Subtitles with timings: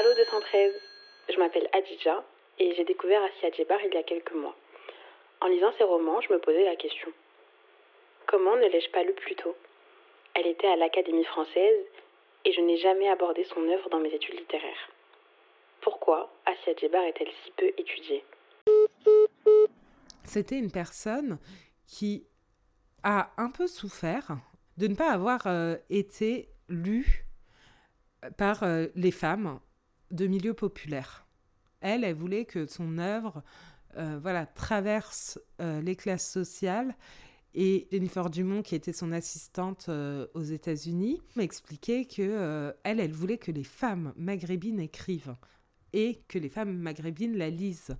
[0.00, 0.72] Allo 213,
[1.28, 2.24] je m'appelle Adija
[2.58, 4.56] et j'ai découvert Asia Djebar il y a quelques mois.
[5.42, 7.08] En lisant ses romans, je me posais la question.
[8.26, 9.54] Comment ne l'ai-je pas lu plus tôt?
[10.32, 11.84] Elle était à l'Académie française
[12.46, 14.88] et je n'ai jamais abordé son œuvre dans mes études littéraires.
[15.82, 18.24] Pourquoi Asia Djebar est-elle si peu étudiée?
[20.24, 21.38] C'était une personne
[21.86, 22.26] qui
[23.02, 24.38] a un peu souffert
[24.78, 27.26] de ne pas avoir euh, été lue
[28.38, 29.60] par euh, les femmes
[30.10, 31.26] de milieux populaires.
[31.80, 33.42] Elle, elle voulait que son œuvre
[33.96, 36.94] euh, voilà, traverse les classes sociales
[37.54, 39.90] et Jennifer Dumont, qui était son assistante
[40.34, 45.34] aux États-Unis, m'expliquait que elle, elle voulait que les femmes maghrébines écrivent
[45.92, 47.96] et que les femmes maghrébines la lisent.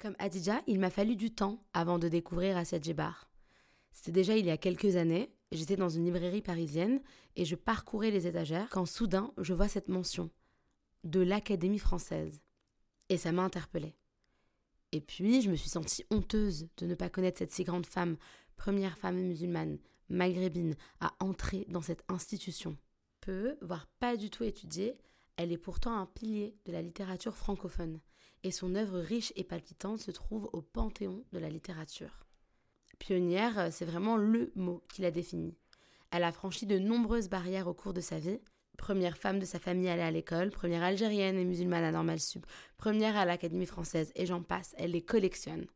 [0.00, 3.28] Comme Adija, il m'a fallu du temps avant de découvrir Asia Djebar.
[3.92, 7.00] C'était déjà il y a quelques années, j'étais dans une librairie parisienne
[7.36, 10.30] et je parcourais les étagères quand soudain je vois cette mention
[11.04, 12.40] de l'Académie française.
[13.08, 13.96] Et ça m'a interpellée.
[14.92, 18.16] Et puis je me suis sentie honteuse de ne pas connaître cette si grande femme,
[18.56, 22.76] première femme musulmane, maghrébine, à entrer dans cette institution.
[23.20, 24.96] Peu, voire pas du tout étudiée,
[25.36, 28.00] elle est pourtant un pilier de la littérature francophone
[28.42, 32.26] et son œuvre riche et palpitante se trouve au panthéon de la littérature.
[33.00, 35.56] Pionnière, euh, c'est vraiment le mot qui la définit.
[36.12, 38.38] Elle a franchi de nombreuses barrières au cours de sa vie.
[38.76, 42.20] Première femme de sa famille à aller à l'école, première algérienne et musulmane à Normal
[42.20, 45.66] Sup, première à l'Académie française, et j'en passe, elle les collectionne.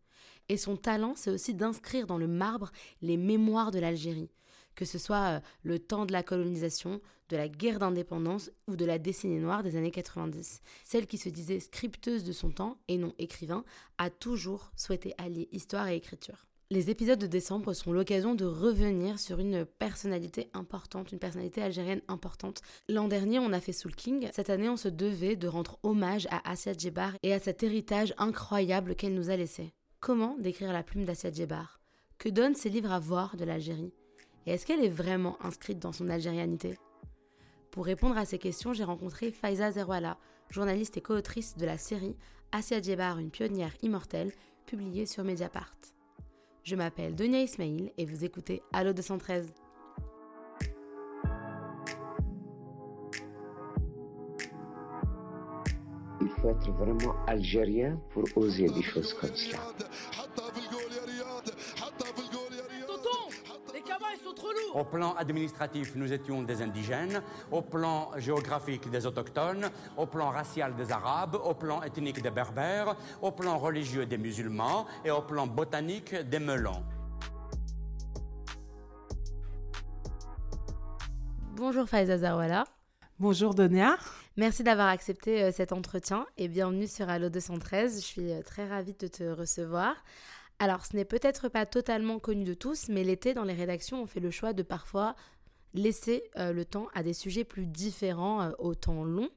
[0.48, 2.70] Et son talent, c'est aussi d'inscrire dans le marbre
[3.02, 4.30] les mémoires de l'Algérie,
[4.74, 8.84] que ce soit euh, le temps de la colonisation, de la guerre d'indépendance ou de
[8.84, 10.60] la décennie noire des années 90.
[10.84, 13.64] Celle qui se disait scripteuse de son temps et non écrivain
[13.98, 16.46] a toujours souhaité allier histoire et écriture.
[16.70, 22.00] Les épisodes de décembre sont l'occasion de revenir sur une personnalité importante, une personnalité algérienne
[22.08, 22.62] importante.
[22.88, 24.30] L'an dernier, on a fait Soul King.
[24.32, 28.14] Cette année, on se devait de rendre hommage à Assia Djebar et à cet héritage
[28.16, 29.74] incroyable qu'elle nous a laissé.
[30.00, 31.80] Comment décrire la plume d'Assia Djebar?
[32.16, 33.92] Que donnent ses livres à voir de l'Algérie?
[34.46, 36.78] Et est-ce qu'elle est vraiment inscrite dans son algérianité?
[37.72, 40.16] Pour répondre à ces questions, j'ai rencontré Faiza Zerwala,
[40.48, 42.16] journaliste et co-autrice de la série
[42.52, 44.32] Asia Djebar, une pionnière immortelle,
[44.64, 45.74] publiée sur Mediapart.
[46.64, 49.52] Je m'appelle Donia Ismail et vous écoutez Allo 213.
[56.22, 59.58] Il faut être vraiment algérien pour oser des choses comme cela.
[64.74, 67.22] Au plan administratif, nous étions des indigènes.
[67.52, 69.70] Au plan géographique, des autochtones.
[69.96, 71.36] Au plan racial, des arabes.
[71.36, 72.96] Au plan ethnique, des berbères.
[73.22, 74.86] Au plan religieux, des musulmans.
[75.04, 76.82] Et au plan botanique, des melons.
[81.54, 82.64] Bonjour Faiza Zarwala.
[83.20, 83.96] Bonjour Donia.
[84.36, 88.00] Merci d'avoir accepté euh, cet entretien et bienvenue sur Allo 213.
[88.00, 89.94] Je suis euh, très ravie de te recevoir.
[90.58, 94.06] Alors, ce n'est peut-être pas totalement connu de tous, mais l'été, dans les rédactions, on
[94.06, 95.16] fait le choix de parfois
[95.74, 99.28] laisser euh, le temps à des sujets plus différents euh, au temps long.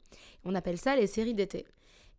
[0.46, 1.66] On appelle ça les séries d'été.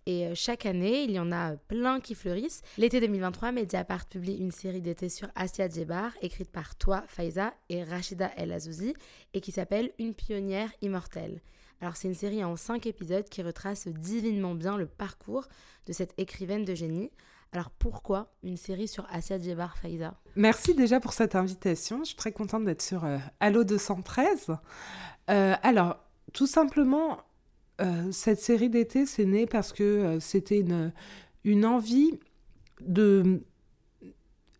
[0.07, 2.63] Et euh, chaque année, il y en a plein qui fleurissent.
[2.79, 7.85] L'été 2023, Mediapart publie une série d'été sur Asia Djebar, écrite par toi, Faiza, et
[7.85, 8.95] Rachida El Azouzi,
[9.35, 11.41] et qui s'appelle Une pionnière immortelle.
[11.81, 15.47] Alors c'est une série en cinq épisodes qui retrace divinement bien le parcours
[15.87, 17.11] de cette écrivaine de génie.
[17.53, 20.15] Alors pourquoi une série sur Asia Djebar Faiza?
[20.37, 22.01] Merci déjà pour cette invitation.
[22.01, 24.57] Je suis très contente d'être sur euh, Allo 213.
[25.31, 25.97] Euh, alors,
[26.35, 27.19] tout simplement,
[27.81, 30.63] euh, cette série d'été, c'est né parce que c'était
[31.45, 32.19] une envie
[32.83, 33.43] de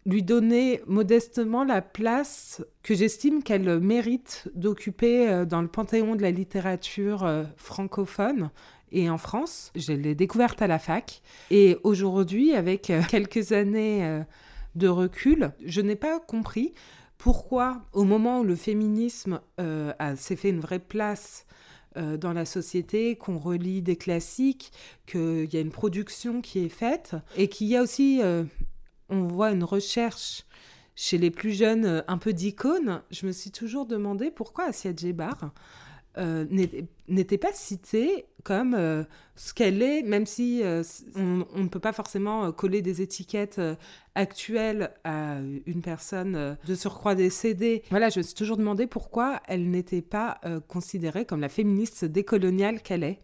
[0.07, 6.31] lui donner modestement la place que j'estime qu'elle mérite d'occuper dans le panthéon de la
[6.31, 8.51] littérature francophone
[8.93, 9.73] et en France.
[9.75, 11.23] Je l'ai découverte à la fac.
[11.51, 14.23] Et aujourd'hui, avec euh, quelques années euh,
[14.75, 16.73] de recul, je n'ai pas compris
[17.17, 21.47] pourquoi, au moment où le féminisme euh, s'est fait une vraie place
[21.97, 24.71] dans la société, qu'on relit des classiques,
[25.07, 28.21] qu'il y a une production qui est faite, et qu'il y a aussi,
[29.09, 30.45] on voit une recherche
[30.95, 35.53] chez les plus jeunes un peu d'icônes, je me suis toujours demandé pourquoi Asia Djebar
[36.19, 36.47] euh,
[37.07, 39.05] n'était pas citée comme euh,
[39.37, 40.83] ce qu'elle est, même si euh,
[41.15, 43.61] on, ne peut pas forcément coller des étiquettes
[44.15, 45.37] actuelles à
[45.67, 47.83] une personne de surcroît décédée.
[47.91, 52.83] Voilà, je me suis toujours demandé pourquoi elle n'était pas considérée comme la féministe décoloniale
[52.83, 53.21] qu'elle est.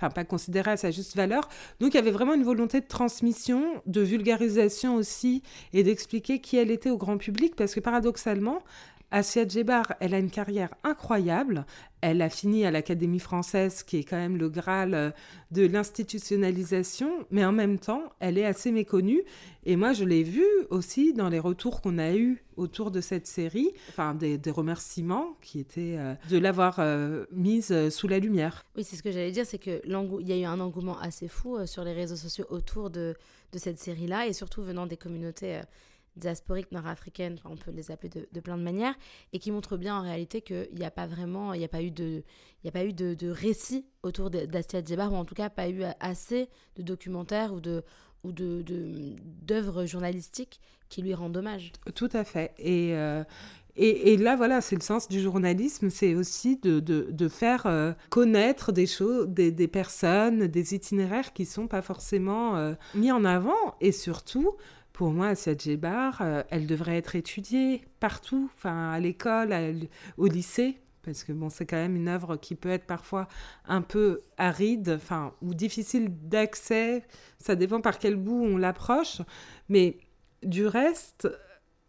[0.00, 1.46] Enfin, pas considérée à sa juste valeur.
[1.78, 5.42] Donc, il y avait vraiment une volonté de transmission, de vulgarisation aussi,
[5.74, 8.62] et d'expliquer qui elle était au grand public, parce que paradoxalement,
[9.12, 11.66] Asia Djebar, elle a une carrière incroyable.
[12.00, 15.10] Elle a fini à l'Académie française, qui est quand même le graal euh,
[15.50, 19.22] de l'institutionnalisation, mais en même temps, elle est assez méconnue.
[19.64, 23.26] Et moi, je l'ai vue aussi dans les retours qu'on a eus autour de cette
[23.26, 28.64] série, enfin des, remerciements qui étaient euh, de l'avoir euh, mise sous la lumière.
[28.76, 31.66] Oui, c'est ce que j'allais dire, c'est qu'il y a eu un engouement assez fou
[31.66, 33.16] sur les réseaux sociaux autour de,
[33.52, 35.60] de cette série-là, et surtout venant des communautés
[36.20, 38.94] diasporiques nord-africaines, on peut les appeler de, plein de manières,
[39.32, 41.82] et qui montrent bien en réalité qu'il n'y a pas vraiment, il n'y a pas
[41.82, 42.22] eu de,
[42.62, 45.82] il a pas eu de, récit autour d'Astia Djebar, ou en tout cas pas eu
[45.98, 47.82] assez de documentaires ou de
[48.22, 48.62] ou de
[49.42, 51.72] d'œuvres journalistiques qui lui rendent hommage.
[51.94, 52.52] Tout à fait.
[52.58, 53.24] Et, euh,
[53.76, 57.92] et, et, là, voilà, c'est le sens du journalisme, c'est aussi de, de, faire euh,
[58.10, 63.12] connaître des choses, des, des, personnes, des itinéraires qui ne sont pas forcément euh, mis
[63.12, 64.56] en avant, et surtout
[64.92, 69.54] pour moi, cette Djebar, euh, elle devrait être étudiée partout, enfin à l'école,
[70.16, 73.28] au lycée, parce que bon, c'est quand même une œuvre qui peut être parfois
[73.66, 77.02] un peu aride, enfin ou difficile d'accès.
[77.38, 79.22] Ça dépend par quel bout on l'approche,
[79.68, 79.98] mais
[80.42, 81.28] du reste,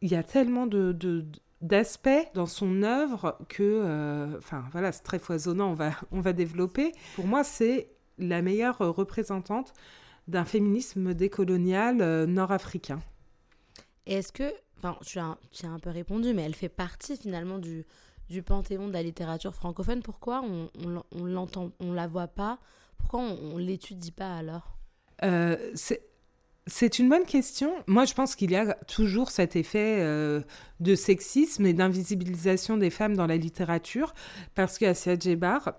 [0.02, 1.26] il y a tellement de,
[1.62, 5.72] d'aspects dans son œuvre que, euh, enfin voilà, c'est très foisonnant.
[5.72, 6.94] On va on va développer.
[7.16, 9.74] Pour moi, c'est la meilleure représentante
[10.32, 13.00] d'un féminisme décolonial euh, nord-africain.
[14.08, 15.38] Et est-ce que, enfin, tu as,
[15.68, 17.86] un peu répondu, mais elle fait partie finalement du,
[18.30, 20.02] du panthéon de la littérature francophone.
[20.02, 20.70] Pourquoi on,
[21.12, 22.58] on, l'entend, on la voit pas?
[22.98, 24.78] Pourquoi on, ne l'étudie pas alors?
[25.24, 25.58] Euh,
[26.66, 27.74] c'est une bonne question.
[27.86, 30.42] Moi, je pense qu'il y a toujours cet effet euh,
[30.80, 34.14] de sexisme et d'invisibilisation des femmes dans la littérature,
[34.56, 35.74] parce qu'Assia Djebar,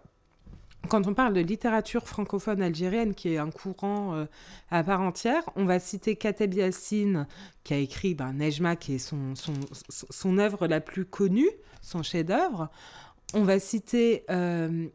[0.88, 4.24] quand on parle de littérature francophone algérienne, qui est un courant euh,
[4.70, 7.26] à part entière, on va citer Kateb Yassine,
[7.64, 11.50] qui a écrit ben, Nejma, qui est son, son, œuvre la plus connue,
[11.80, 12.68] son chef-d'œuvre.
[13.34, 14.88] On va citer euh,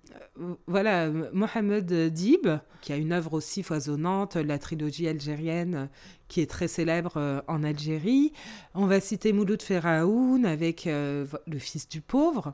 [0.67, 2.47] voilà, Mohamed Dib,
[2.81, 5.89] qui a une œuvre aussi foisonnante, la trilogie algérienne,
[6.27, 8.33] qui est très célèbre euh, en Algérie.
[8.75, 12.53] On va citer Mouloud Feraoun avec Le Fils du pauvre.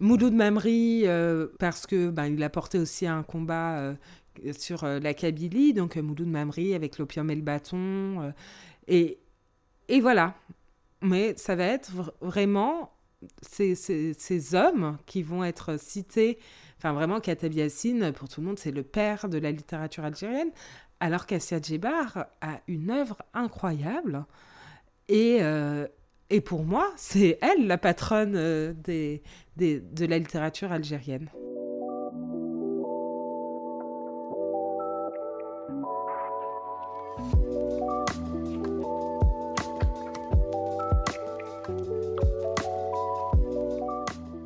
[0.00, 3.94] Mouloud Mamri, euh, parce que ben, il a porté aussi un combat euh,
[4.58, 8.32] sur euh, la Kabylie, donc Mouloud Mamri avec l'opium et le bâton.
[8.88, 9.18] et,
[9.88, 10.34] et voilà.
[11.02, 12.92] Mais ça va être vraiment
[13.42, 16.38] ces, ces, ces, hommes qui vont être cités.
[16.78, 20.50] Enfin, vraiment, Katab Yassine, pour tout le monde, c'est le père de la littérature algérienne.
[21.00, 24.24] Alors qu'Assia Djebar a une œuvre incroyable.
[25.08, 25.40] Et,
[26.30, 29.22] et pour moi, c'est elle la patronne euh, des,
[29.56, 31.28] des, de la littérature algérienne.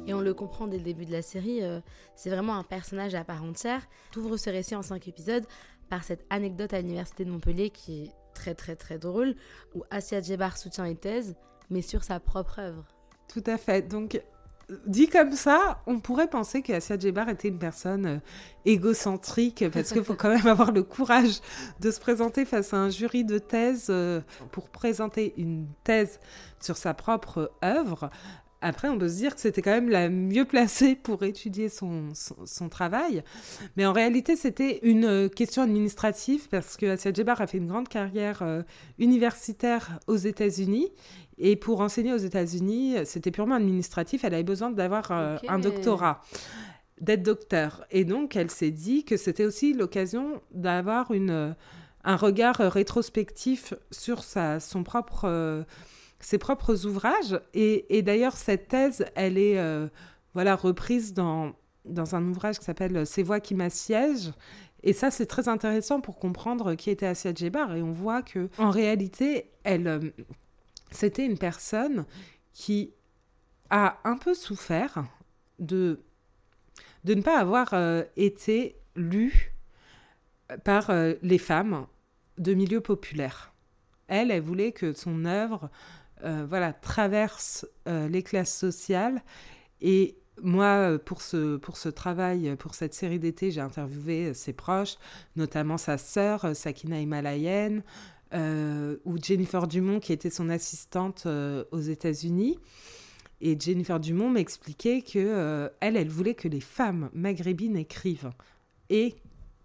[0.06, 1.80] Et on le comprend dès le début de la série, euh,
[2.14, 3.86] c'est vraiment un personnage à part entière.
[4.10, 5.44] T'ouvres ce récit en cinq épisodes
[5.88, 9.34] par cette anecdote à l'université de Montpellier qui est très très très drôle,
[9.74, 11.36] où Assia Djebar soutient les thèses
[11.70, 12.84] mais sur sa propre œuvre.
[13.28, 13.88] Tout à fait.
[13.88, 14.20] Donc,
[14.86, 18.18] dit comme ça, on pourrait penser qu'Assia Djebar était une personne euh,
[18.64, 21.40] égocentrique, parce qu'il faut quand même avoir le courage
[21.80, 24.20] de se présenter face à un jury de thèse euh,
[24.52, 26.20] pour présenter une thèse
[26.60, 28.10] sur sa propre œuvre.
[28.62, 32.10] Après, on peut se dire que c'était quand même la mieux placée pour étudier son,
[32.12, 33.24] son, travail.
[33.78, 37.68] Mais en réalité, c'était une euh, question administrative parce que Assia Djebar a fait une
[37.68, 38.42] grande carrière
[38.98, 40.90] universitaire aux États-Unis
[41.40, 44.24] et pour enseigner aux États-Unis, c'était purement administratif.
[44.24, 46.20] Elle avait besoin d'avoir euh, un doctorat,
[47.00, 47.84] d'être docteur.
[47.90, 51.56] Et donc, elle s'est dit que c'était aussi l'occasion d'avoir une,
[52.04, 55.64] un regard rétrospectif sur sa, son propre, euh,
[56.20, 57.40] ses propres ouvrages.
[57.54, 59.88] Et, et d'ailleurs, cette thèse, elle est euh,
[60.34, 61.52] voilà, reprise dans,
[61.86, 64.32] dans un ouvrage qui s'appelle Ces voix qui m'assiègent.
[64.82, 67.76] Et ça, c'est très intéressant pour comprendre qui était Assia Djebar.
[67.76, 70.12] Et on voit que, en réalité, elle,
[70.90, 72.04] c'était une personne
[72.52, 72.92] qui
[73.70, 75.04] a un peu souffert
[75.58, 76.00] de,
[77.04, 79.52] ne pas avoir euh, été lue
[80.64, 81.86] par euh, les femmes
[82.38, 83.52] de milieux populaires.
[84.08, 85.70] Elle, elle voulait que son œuvre
[86.24, 89.22] euh, voilà, traverse les classes sociales.
[89.80, 94.96] Et moi, pour ce, pour ce travail, pour cette série d'été, j'ai interviewé ses proches,
[95.36, 97.82] notamment sa sœur, Sakina Himalayen,
[98.34, 102.58] euh, ou Jennifer Dumont, qui était son assistante euh, aux États-Unis.
[103.40, 108.30] Et Jennifer Dumont m'expliquait que euh, elle, elle voulait que les femmes maghrébines écrivent
[108.90, 109.16] et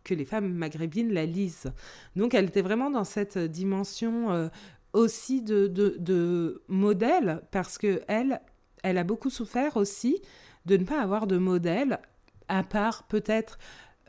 [0.03, 1.71] que les femmes maghrébines la lisent.
[2.15, 4.49] Donc elle était vraiment dans cette dimension
[4.93, 8.39] aussi de, de, de, modèle parce que elle,
[8.83, 10.21] elle a beaucoup souffert aussi
[10.65, 11.99] de ne pas avoir de modèle,
[12.47, 13.57] à part peut-être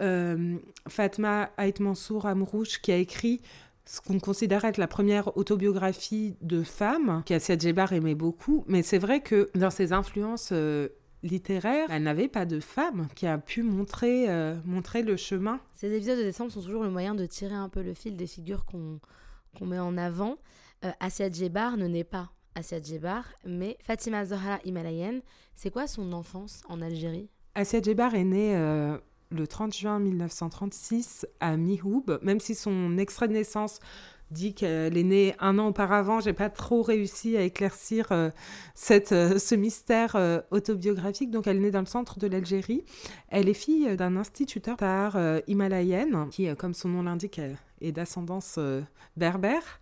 [0.00, 0.58] euh,
[0.88, 3.40] Fatma Ait Mansour Amrouche qui a écrit
[3.86, 8.64] ce qu'on considère être la première autobiographie de femme, qu'Assia Djebar aimait beaucoup.
[8.66, 10.88] Mais c'est vrai que dans ses influences euh,
[11.22, 15.60] littéraires, elle n'avait pas de femme qui a pu montrer, euh, montrer le chemin.
[15.74, 18.26] Ces épisodes de décembre sont toujours le moyen de tirer un peu le fil des
[18.26, 19.00] figures qu'on
[19.66, 20.36] met en avant.
[20.84, 25.20] Euh, Assia Djebar ne naît pas Assia Djebar, mais Fatima Zahra Himalayen,
[25.54, 27.30] c'est quoi son enfance en Algérie?
[27.54, 28.54] Assia Djebar est née
[29.30, 33.80] le 30 juin 1936 à Mihoub, même si son extrait de naissance
[34.30, 36.20] dit qu'elle est née un an auparavant.
[36.20, 38.30] J'ai pas trop réussi à éclaircir euh,
[38.74, 41.30] cette, euh, ce mystère euh, autobiographique.
[41.30, 42.84] Donc, elle est née dans le centre de l'Algérie.
[43.28, 47.40] Elle est fille d'un instituteur par himalayenne, qui, comme son nom l'indique,
[47.80, 48.58] est d'ascendance
[49.16, 49.80] berbère.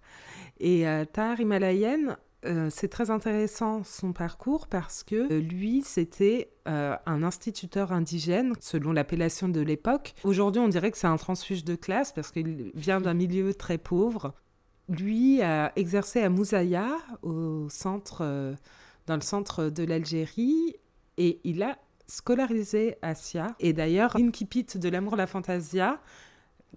[0.60, 6.96] Et Tar himalayenne euh, c'est très intéressant son parcours parce que euh, lui, c'était euh,
[7.06, 10.14] un instituteur indigène, selon l'appellation de l'époque.
[10.24, 13.78] Aujourd'hui, on dirait que c'est un transfuge de classe parce qu'il vient d'un milieu très
[13.78, 14.34] pauvre.
[14.88, 18.54] Lui a exercé à Mouzaya, au centre,
[19.06, 20.76] dans le centre de l'Algérie,
[21.16, 23.54] et il a scolarisé Asia.
[23.60, 26.00] Et d'ailleurs, Inkipit de l'amour la fantasia,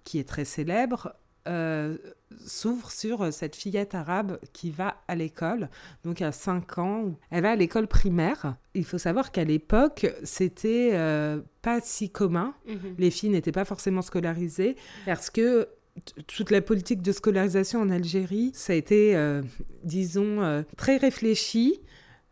[0.05, 1.13] qui est très célèbre,
[1.47, 1.97] euh,
[2.45, 5.69] s'ouvre sur cette fillette arabe qui va à l'école,
[6.03, 7.15] donc à 5 ans.
[7.31, 8.55] Elle va à l'école primaire.
[8.73, 12.53] Il faut savoir qu'à l'époque, c'était euh, pas si commun.
[12.67, 12.95] Mhm.
[12.97, 14.75] Les filles n'étaient pas forcément scolarisées
[15.05, 15.69] parce que
[16.27, 19.41] toute la politique de scolarisation en Algérie, ça a été, euh,
[19.83, 21.81] disons, très réfléchi,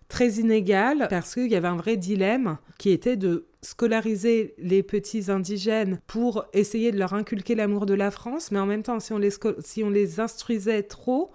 [0.07, 5.31] très inégal, parce qu'il y avait un vrai dilemme qui était de scolariser les petits
[5.31, 9.13] indigènes pour essayer de leur inculquer l'amour de la France, mais en même temps, si
[9.13, 11.31] on les, si on les instruisait trop,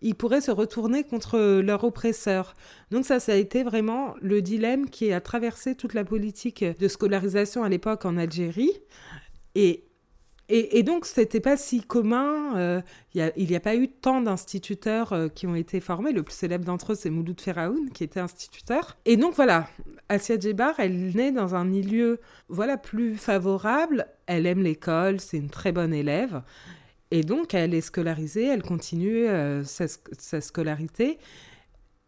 [0.00, 2.54] ils pourraient se retourner contre leur oppresseur.
[2.90, 6.88] Donc ça, ça a été vraiment le dilemme qui a traversé toute la politique de
[6.88, 8.72] scolarisation à l'époque en Algérie.
[9.54, 9.84] Et
[10.50, 12.56] et, donc, c'était pas si commun.
[12.58, 12.82] Euh,
[13.14, 16.12] il n'y a, pas eu tant d'instituteurs euh, qui ont été formés.
[16.12, 18.98] Le plus célèbre d'entre eux, c'est Mouloud Feraoun, qui était instituteur.
[19.06, 19.68] Et donc, voilà,
[20.10, 24.06] Asia Djebar, elle naît dans un milieu voilà, plus favorable.
[24.26, 26.42] Elle aime l'école, c'est une très bonne élève.
[27.10, 29.86] Et donc, elle est scolarisée, elle continue euh, sa,
[30.18, 31.18] sa, scolarité.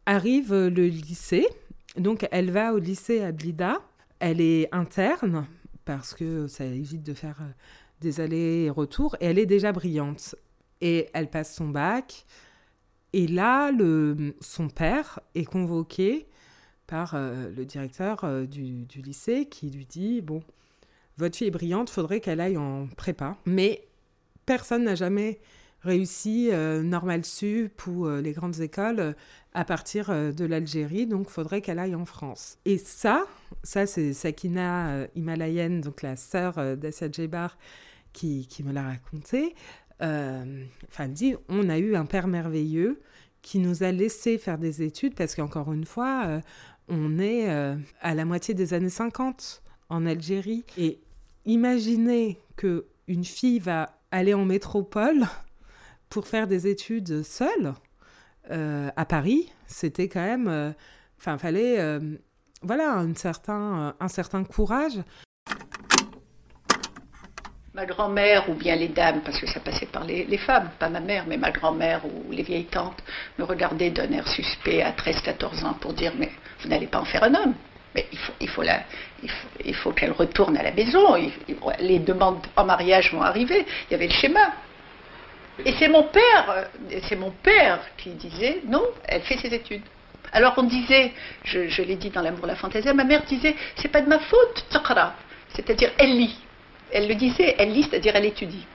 [0.04, 1.46] Arrive le lycée.
[1.96, 3.78] Donc, elle va au lycée à Blida.
[4.18, 5.46] Elle est interne,
[5.86, 7.40] parce que ça évite de faire
[8.00, 10.34] des allers et retours, et elle est déjà brillante.
[10.80, 12.26] Et elle passe son bac,
[13.12, 16.26] et là, le, son père est convoqué
[16.86, 20.42] par euh, le directeur euh, du, du, lycée qui lui dit, bon,
[21.16, 23.38] votre fille est brillante, faudrait qu'elle aille en prépa.
[23.46, 23.88] Mais
[24.44, 25.40] personne n'a jamais
[25.86, 29.14] réussi euh, Normal Sup ou les grandes écoles
[29.54, 32.58] à partir de l'Algérie, donc faudrait qu'elle aille en France.
[32.66, 33.24] Et ça,
[33.62, 37.56] ça c'est Sakina Himalayenne, donc la sœur d'Assia Djebar,
[38.12, 39.54] qui, me l'a raconté,
[40.02, 43.00] euh, enfin, dit on a eu un père merveilleux
[43.42, 46.40] qui nous a laissé faire des études parce qu'encore une fois, euh,
[46.88, 50.64] on est euh, à la moitié des années 50 en Algérie.
[50.76, 51.00] Et
[51.44, 55.26] imaginez que une fille va aller en métropole
[56.08, 57.74] pour faire des études seule
[58.48, 60.74] à Paris, c'était quand même,
[61.18, 61.98] enfin, fallait,
[62.62, 64.98] voilà, un certain, un certain courage.
[67.74, 71.00] Ma grand-mère ou bien les dames, parce que ça passait par les, femmes, pas ma
[71.00, 73.02] mère, mais ma grand-mère ou les vieilles tantes,
[73.38, 76.30] me regardaient d'un air suspect à 13-14 ans pour dire Mais
[76.62, 77.54] vous n'allez pas en faire un homme.
[77.94, 78.06] Mais
[78.40, 78.48] il
[79.74, 81.16] faut, qu'elle retourne à la maison.
[81.78, 83.66] les demandes en mariage vont arriver.
[83.88, 84.52] Il y avait le schéma.
[85.64, 86.68] Et c'est mon père,
[87.08, 89.82] c'est mon père qui disait non, elle fait ses études.
[90.32, 91.12] Alors on disait,
[91.44, 94.66] je, l'ai dit dans l'amour la fantaisie, ma mère disait c'est pas de ma faute,
[95.54, 96.36] c'est-à-dire elle lit
[96.92, 98.66] elle le disait, elle lit, c'est-à-dire elle étudie.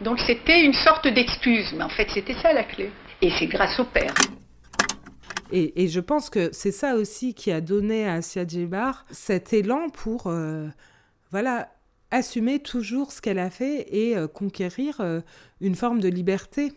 [0.00, 2.90] Donc c'était une sorte d'excuse, mais en fait c'était ça la clé.
[3.20, 4.14] Et c'est grâce au père.
[5.50, 9.88] Et, je pense que c'est ça aussi qui a donné à Asia Djebar cet élan
[9.88, 10.68] pour, euh,
[11.30, 11.68] voilà,
[12.10, 15.20] assumer toujours ce qu'elle a fait et euh, conquérir euh,
[15.60, 16.72] une forme de liberté.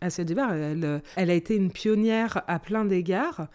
[0.00, 3.48] Asia Djebar, elle, elle a été une pionnière à plein d'égards.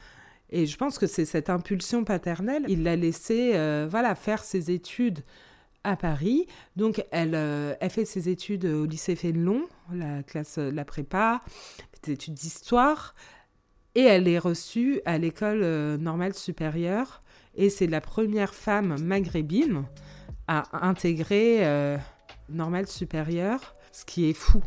[0.51, 2.65] Et je pense que c'est cette impulsion paternelle.
[2.67, 3.53] Il l'a laissé
[3.89, 5.23] voilà, faire ses études
[5.85, 6.47] à Paris.
[6.75, 9.61] Donc, elle, euh, elle fait ses études au lycée Fénelon,
[9.93, 11.41] la classe, la prépa,
[12.03, 13.13] des études d'histoire.
[13.93, 17.21] Et elle est reçue à l'école euh, normale supérieure.
[17.55, 19.85] Et c'est la première femme maghrébine
[20.47, 21.97] à intégrer euh,
[22.49, 24.61] normale supérieure, ce qui est fou.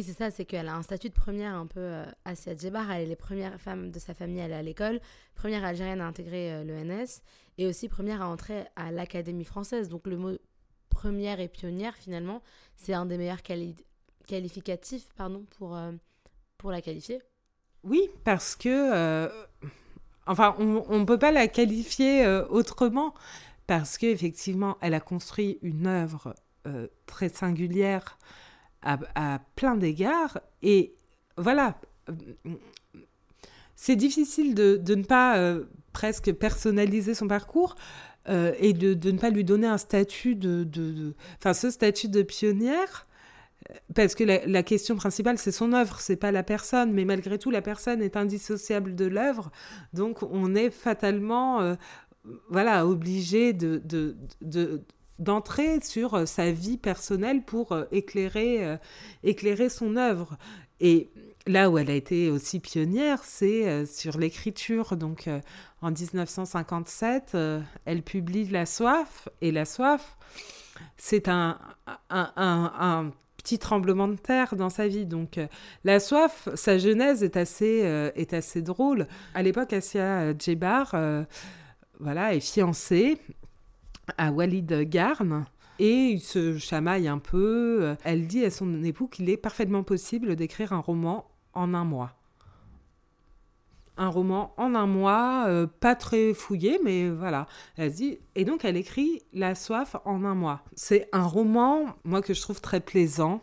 [0.00, 2.90] Oui, c'est ça, c'est qu'elle a un statut de première un peu euh, Asia Djebar.
[2.90, 4.98] Elle est les premières femmes de sa famille à aller à l'école,
[5.34, 7.20] première algérienne à intégrer euh, l'ENS
[7.58, 9.90] et aussi première à entrer à l'Académie française.
[9.90, 10.30] Donc le mot
[10.88, 12.40] première et pionnière, finalement,
[12.76, 13.42] c'est un des meilleurs
[14.26, 15.92] qualificatifs pardon, pour, euh,
[16.56, 17.20] pour la qualifier.
[17.84, 19.28] Oui, parce que,
[20.26, 23.12] enfin, on ne peut pas la qualifier autrement,
[23.66, 26.34] parce qu'effectivement, elle a construit une œuvre
[27.04, 28.16] très singulière
[28.82, 30.38] à, plein d'égards.
[30.62, 30.94] Et
[31.36, 31.78] voilà,
[33.76, 37.76] c'est difficile de, de, ne pas euh, presque personnaliser son parcours
[38.28, 41.14] euh, et de, de, ne pas lui donner un statut de...
[41.38, 43.06] Enfin, ce statut de pionnière,
[43.94, 47.50] parce que la, question principale, c'est son œuvre, c'est pas la personne, mais malgré tout,
[47.50, 49.50] la personne est indissociable de l'œuvre,
[49.92, 51.60] donc on est fatalement...
[51.60, 51.74] Euh,
[52.48, 54.82] voilà, obligé de, de, de,
[55.20, 58.76] d'entrer sur euh, sa vie personnelle pour euh, éclairer, euh,
[59.22, 60.36] éclairer son œuvre.
[60.80, 61.10] Et
[61.46, 64.96] là où elle a été aussi pionnière, c'est sur l'écriture.
[64.96, 65.28] Donc
[65.82, 67.36] en 1957,
[67.84, 69.28] elle publie La Soif.
[69.42, 70.16] Et La Soif,
[70.96, 71.58] c'est un,
[72.08, 75.04] un, petit tremblement de terre dans sa vie.
[75.04, 75.38] Donc
[75.84, 79.06] La Soif, sa genèse est assez, est assez drôle.
[79.34, 80.94] À l'époque, Assia Djebar
[81.98, 83.18] voilà, est fiancée
[84.18, 85.46] à Walid Garn.
[85.78, 87.96] Et il se chamaille un peu.
[88.04, 92.12] Elle dit à son époux qu'il est parfaitement possible d'écrire un roman en un mois.
[93.96, 97.46] Un roman en un mois, euh, pas très fouillé, mais voilà.
[97.76, 100.62] Elle dit, et donc elle écrit La soif en un mois.
[100.74, 103.42] C'est un roman, moi, que je trouve très plaisant.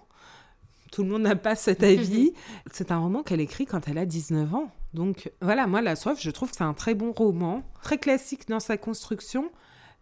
[0.92, 2.34] Tout le monde n'a pas cet avis.
[2.72, 4.72] c'est un roman qu'elle écrit quand elle a 19 ans.
[4.94, 8.48] Donc voilà, moi, La soif, je trouve que c'est un très bon roman, très classique
[8.48, 9.52] dans sa construction,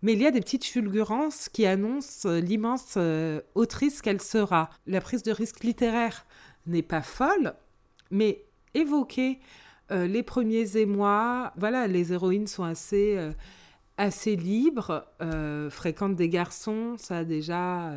[0.05, 4.69] mais il y a des petites fulgurances qui annoncent euh, l'immense euh, autrice qu'elle sera.
[4.85, 6.27] La prise de risque littéraire
[6.67, 7.55] n'est pas folle,
[8.11, 9.39] mais évoquer
[9.89, 13.17] euh, les premiers émois, voilà, les héroïnes sont assez,
[13.97, 15.07] assez libres,
[15.71, 17.91] fréquentent des garçons, ça déjà,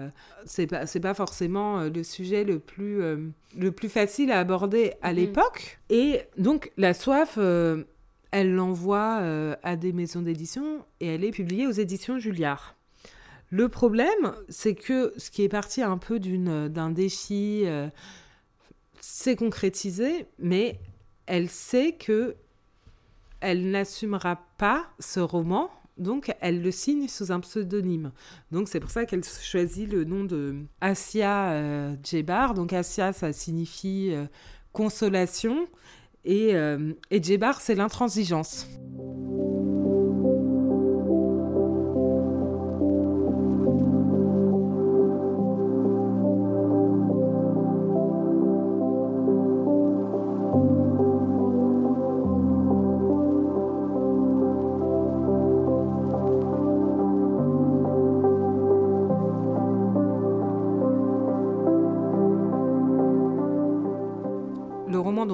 [0.47, 3.03] c'est pas, pas forcément le sujet le plus,
[3.55, 5.17] le plus facile à aborder à mmh.
[5.17, 5.79] l'époque.
[5.91, 7.39] Et donc la soif
[8.31, 12.75] elle l'envoie euh, à des maisons d'édition et elle est publiée aux éditions Julliard.
[13.51, 17.89] Le problème, c'est que ce qui est parti un peu d'un défi euh,
[19.01, 20.79] s'est concrétisé, mais
[21.27, 22.37] elle sait que
[23.41, 28.13] elle n'assumera pas ce roman, donc elle le signe sous un pseudonyme.
[28.51, 32.53] Donc c'est pour ça qu'elle choisit le nom de Asia euh, Djebar.
[32.53, 34.13] Donc Asia, ça signifie
[34.73, 35.69] consolation
[36.25, 38.67] et, euh, Djebar, c'est l'intransigeance.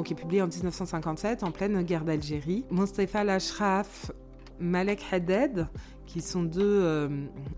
[0.02, 2.64] Qui est publié en 1957, en pleine guerre d'Algérie.
[2.70, 4.10] Mostefa Lashraf,
[4.60, 5.68] Malek Haddad,
[6.06, 7.08] qui sont deux, euh,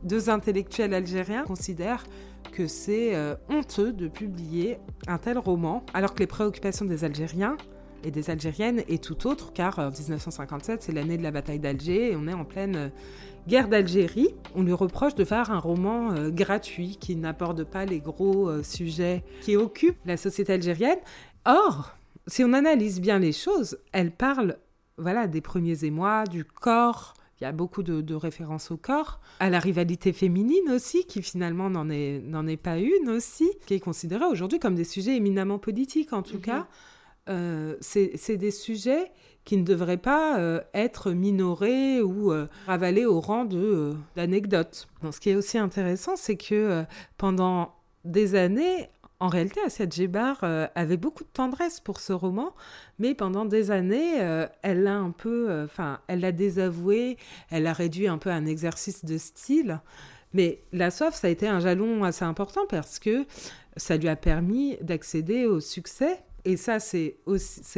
[0.03, 2.05] deux intellectuels algériens, considèrent
[2.53, 7.57] que c'est euh, honteux de publier un tel roman, alors que les préoccupations des Algériens
[8.05, 12.13] et des Algériennes est tout autre, car en 1957, c'est l'année de la bataille d'Alger
[12.13, 12.89] et on est en pleine euh,
[13.49, 14.35] guerre d'Algérie.
[14.55, 19.57] On lui reproche de faire un roman gratuit qui n'aborde pas les gros sujets qui
[19.57, 20.99] occupent la société algérienne.
[21.45, 21.97] Or,
[22.27, 24.59] si on analyse bien les choses, elle parle
[24.99, 27.15] voilà, des premiers émois, du corps.
[27.41, 31.69] Il y a beaucoup de, références au corps, à la rivalité féminine aussi, qui finalement
[31.69, 35.59] n'en est, n'en est pas une aussi, qui est considérée aujourd'hui comme des sujets éminemment
[35.59, 36.41] politiques en tout mhm.
[36.41, 36.67] cas.
[37.29, 39.11] Euh, c'est des sujets
[39.45, 43.47] qui ne devraient pas euh, être minorés ou euh, ravalés au rang
[44.15, 44.89] d'anecdotes.
[45.11, 46.85] ce qui est aussi intéressant, c'est que
[47.19, 52.55] pendant des années, en réalité, Assia Djebar euh, avait beaucoup de tendresse pour ce roman,
[52.99, 57.17] mais pendant des années, euh, elle l'a un peu, euh, enfin, elle l'a désavoué,
[57.51, 59.81] elle l'a réduit un peu à un exercice de style.
[60.35, 63.25] Mais La Soif, ça a été un jalon assez important parce que
[63.77, 67.17] ça lui a permis d'accéder au succès et ça, c'est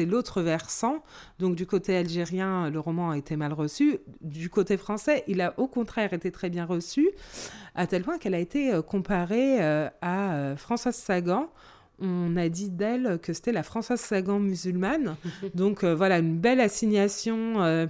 [0.05, 1.03] l'autre versant.
[1.39, 3.97] Donc, du côté algérien, le roman a été mal reçu.
[4.21, 7.09] Du côté français, il a au contraire été très bien reçu,
[7.75, 11.51] à tel point qu'elle a été euh, comparée euh, à euh, Françoise Sagan.
[11.99, 15.17] On a dit d'elle que c'était la Françoise Sagan musulmane.
[15.55, 17.89] Donc, voilà, une belle assignation,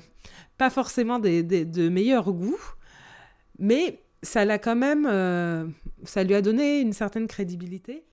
[0.56, 2.60] pas forcément de meilleur goût,
[3.58, 5.04] mais ça l'a quand même,
[6.04, 8.04] ça lui a donné une certaine crédibilité.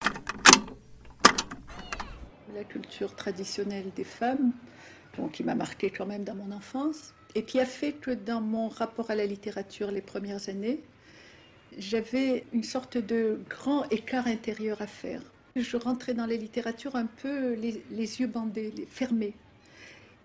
[2.56, 4.54] La culture traditionnelle des femmes,
[5.18, 8.42] donc qui m'a marqué quand même dans mon enfance, et qui a fait que dans
[8.42, 10.82] mon rapport à la littérature les premières années,
[11.78, 15.22] j'avais une sorte de grand écart intérieur à faire.
[15.58, 19.34] Je rentrais dans la littérature un peu les, yeux bandés, les, fermés.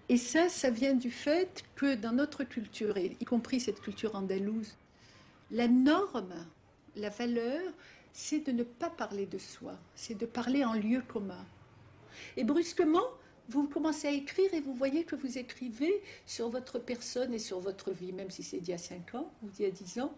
[0.09, 4.77] Et ça, ça vient du fait que dans notre culture, y compris cette culture andalouse,
[5.51, 6.35] la norme,
[6.97, 7.61] la valeur,
[8.13, 11.45] c'est de ne pas parler de soi, c'est de parler en lieu commun.
[12.37, 13.05] Et brusquement,
[13.51, 17.59] vous commencez à écrire et vous voyez que vous écrivez sur votre personne et sur
[17.59, 20.01] votre vie, même si c'est d'il y a 5 ans ou d'il y a 10
[20.01, 20.15] ans.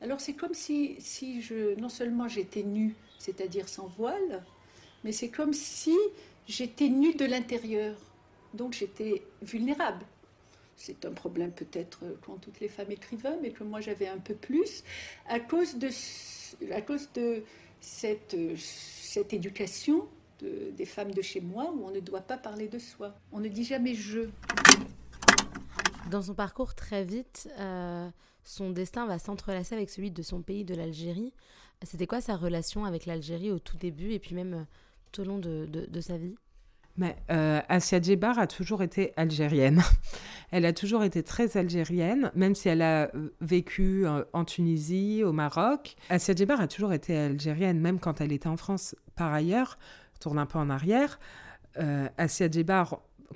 [0.00, 4.42] Alors c'est comme si, si je, non seulement j'étais nue, c'est-à-dire sans voile,
[5.04, 5.96] mais c'est comme si
[6.48, 7.94] j'étais nue de l'intérieur.
[8.52, 10.04] Donc j'étais vulnérable.
[10.76, 14.34] C'est un problème peut-être quand toutes les femmes écrivaient, mais que moi j'avais un peu
[14.34, 14.82] plus,
[15.28, 15.88] à cause de,
[16.72, 17.44] à cause de
[17.80, 20.08] cette, cette éducation
[20.76, 23.14] des femmes de chez moi où on ne doit pas parler de soi.
[23.32, 24.28] On ne dit jamais je.
[26.10, 28.08] Dans son parcours, très vite, euh,
[28.44, 31.32] son destin va s'entrelacer avec celui de son pays, de l'Algérie.
[31.82, 34.64] C'était quoi sa relation avec l'Algérie au tout début et puis même euh,
[35.10, 36.34] tout au long de, de, sa vie?
[36.96, 39.82] Mais euh, Asia Djebar a toujours été algérienne.
[40.50, 45.96] Elle a toujours été très algérienne, même si elle a vécu en Tunisie, au Maroc.
[46.10, 48.94] Asia Djebar a toujours été algérienne, même quand elle était en France.
[49.16, 49.78] Par ailleurs,
[50.22, 51.18] tourne un peu en arrière.
[51.78, 52.48] Euh, Asia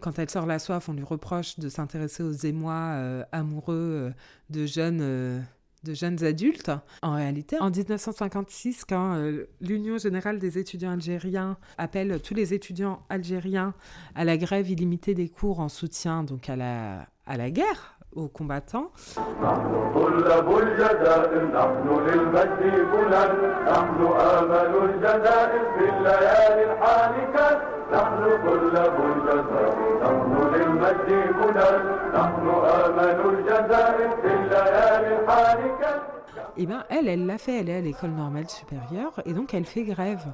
[0.00, 4.10] quand elle sort La Soif, on lui reproche de s'intéresser aux émois euh, amoureux euh,
[4.50, 5.40] de jeunes euh,
[5.84, 6.72] de jeunes adultes.
[7.02, 9.22] En réalité, en 1956, quand
[9.60, 13.72] l'Union générale des étudiants algériens appelle tous les étudiants algériens
[14.16, 18.28] à la grève illimitée des cours en soutien donc à la, à la guerre, aux
[18.28, 18.90] combattants.
[36.58, 39.66] Eh bien, elle, elle l'a fait, elle est à l'école normale supérieure, et donc elle
[39.66, 40.24] fait grève.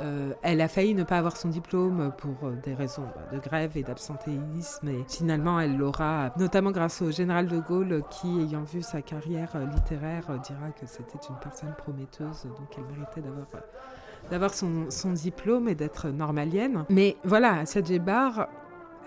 [0.00, 3.38] Euh, elle a failli ne pas avoir son diplôme pour euh, des raisons bah, de
[3.38, 4.88] grève et d'absentéisme.
[4.88, 9.50] Et finalement, elle l'aura, notamment grâce au général de Gaulle, qui, ayant vu sa carrière
[9.54, 13.46] euh, littéraire, dira que c'était une personne prometteuse, donc elle méritait d'avoir
[14.30, 16.84] d'avoir son, diplôme et d'être normalienne.
[16.90, 18.48] Mais voilà, Sadje Bar,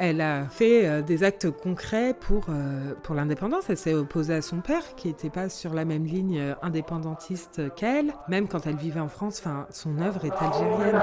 [0.01, 3.69] elle a fait euh, des actes concrets pour, euh, pour l'indépendance.
[3.69, 7.71] Elle s'est opposée à son père, qui n'était pas sur la même ligne euh, indépendantiste
[7.75, 8.11] qu'elle.
[8.27, 10.99] Même quand elle vivait en France, son œuvre est algérienne.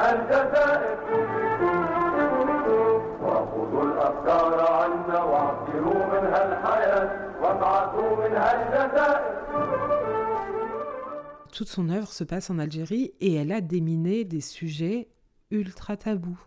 [11.52, 15.06] Toute son œuvre se passe en Algérie et elle a déminé des sujets
[15.52, 16.38] ultra tabous.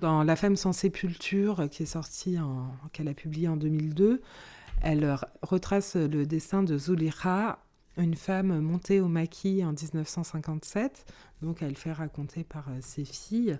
[0.00, 2.36] Dans La femme sans sépulture, qui est sortie,
[2.92, 4.20] qu'elle a publié en 2002,
[4.82, 7.58] elle retrace le destin de Zulira,
[7.96, 11.06] une femme montée au maquis en 1957.
[11.42, 13.58] Donc elle fait raconter par euh, ses filles,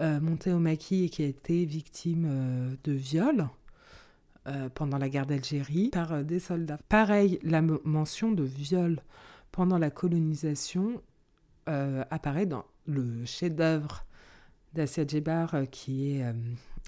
[0.00, 3.48] euh, montée au maquis et qui a été victime euh, de viol.
[4.74, 6.78] pendant la guerre d'Algérie par des soldats.
[6.90, 9.00] Pareil, la mention de viol
[9.52, 11.00] pendant la colonisation
[11.66, 14.04] apparaît dans le chef-d'œuvre
[14.74, 16.32] d'Assia Djebar, euh, qui est euh,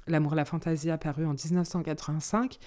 [0.08, 2.58] L'amour, la fantaisie, apparu en 1985.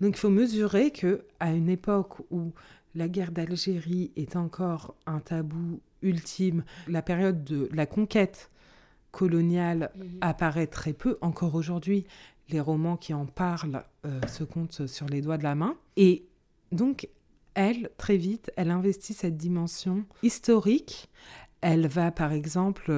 [0.00, 2.52] Donc il faut mesurer que à une époque où
[2.94, 8.50] la guerre d'Algérie est encore un tabou ultime, la période de la conquête
[9.10, 11.16] coloniale apparaît très peu.
[11.22, 12.04] Encore aujourd'hui,
[12.50, 15.76] les romans qui en parlent euh, se comptent sur les doigts de la main.
[15.96, 16.26] Et
[16.72, 17.08] donc,
[17.54, 21.08] elle, très vite, elle investit cette dimension historique.
[21.60, 22.90] Elle va, par exemple,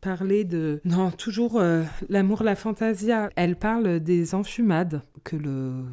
[0.00, 0.80] parler de...
[0.84, 3.30] Non, toujours euh, l'amour, la fantasia.
[3.36, 5.84] Elle parle des enfumades que le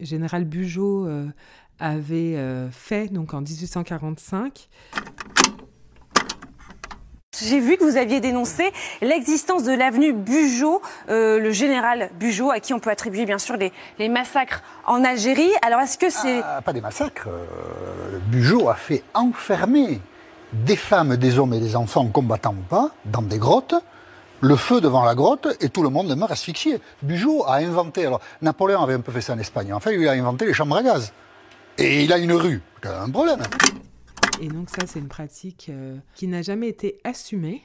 [0.00, 1.26] général Bugeaud euh,
[1.78, 4.68] avait euh, fait donc en 1845.
[7.42, 8.70] J'ai vu que vous aviez dénoncé
[9.02, 14.08] l'existence de l'avenue Bugeaud, le général Bugeaud, à qui on peut attribuer bien sûr les,
[14.08, 15.50] massacres en Algérie.
[15.62, 16.42] Alors est-ce que c'est...
[16.44, 17.28] Ah, pas des massacres.
[18.28, 20.00] Bugeaud a fait enfermer
[20.64, 23.74] des femmes, des hommes et des enfants combattant ou pas, dans des grottes,
[24.40, 26.80] le feu devant la grotte et tout le monde meurt asphyxié.
[27.02, 30.06] Bugeaud a inventé, alors Napoléon avait un peu fait ça en Espagne, en fait il
[30.06, 31.12] a inventé les chambres à gaz.
[31.76, 33.40] Et il a une rue, un problème.
[34.40, 37.62] Et donc ça c'est une pratique euh, qui n'a jamais été assumée.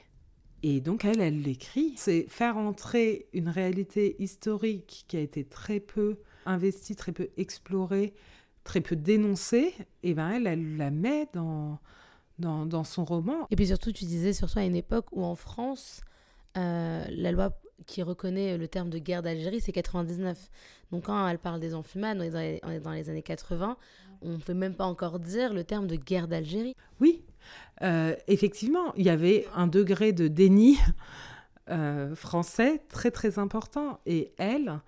[0.62, 1.94] Et donc elle, elle l'écrit.
[1.96, 8.14] C'est faire entrer une réalité historique qui a été très peu investie, très peu explorée,
[8.64, 9.74] très peu dénoncée.
[10.02, 11.78] Et ben elle, elle la met dans
[12.40, 13.46] dans, son roman.
[13.50, 16.00] Et puis surtout, tu disais surtout à une époque où en France,
[16.56, 17.50] euh, la loi
[17.86, 20.50] qui reconnaît le terme de guerre d'Algérie, c'est 99.
[20.92, 23.22] Donc quand elle parle des enfumades, on est dans les, on est dans les années
[23.22, 23.76] 80,
[24.22, 26.74] on ne peut même pas encore dire le terme de guerre d'Algérie.
[27.00, 27.24] Oui,
[27.82, 30.78] euh, effectivement, il y avait un degré de déni
[31.70, 34.00] euh, français très très important.
[34.06, 34.80] Et elle,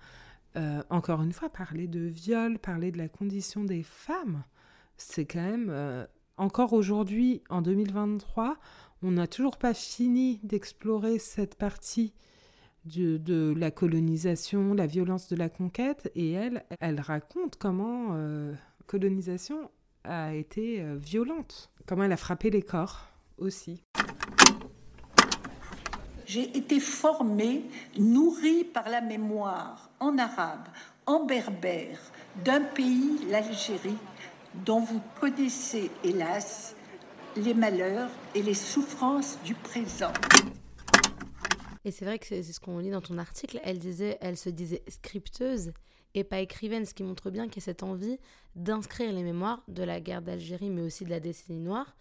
[0.55, 4.43] euh, encore une fois, parler de viol, parler de la condition des femmes,
[4.97, 8.57] c'est quand même, encore aujourd'hui, en 2023,
[9.01, 12.13] on n'a toujours pas fini d'explorer cette partie
[12.85, 16.11] de, la colonisation, la violence de la conquête.
[16.15, 18.17] Et elle, elle raconte comment
[18.87, 19.69] colonisation
[20.03, 23.83] a été violente, comment elle a frappé les corps aussi.
[26.25, 27.63] J'ai été formée,
[27.97, 30.67] nourrie par la mémoire en arabe,
[31.05, 31.99] en berbère,
[32.43, 33.97] d'un pays, l'Algérie,
[34.65, 36.75] dont vous connaissez, hélas,
[37.35, 40.13] les malheurs et les souffrances du présent.
[41.85, 43.59] Et c'est vrai que c'est ce qu'on lit dans ton article.
[43.63, 45.73] Elle disait, elle se disait scripteuse
[46.13, 48.17] et pas écrivaine, ce qui montre bien qu'il y a cette envie
[48.55, 51.95] d'inscrire les mémoires de la guerre d'Algérie, mais aussi de la décennie noire,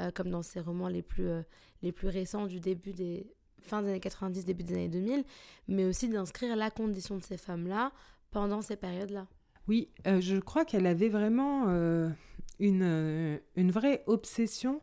[0.00, 1.42] euh, comme dans ses romans les plus, euh,
[1.82, 3.26] les plus récents du début des
[3.60, 5.24] fin des années 90, début des années 2000,
[5.68, 7.92] mais aussi d'inscrire la condition de ces femmes-là
[8.30, 9.26] pendant ces périodes-là.
[9.68, 11.66] Oui, euh, je crois qu'elle avait vraiment
[12.58, 14.80] une, une vraie obsession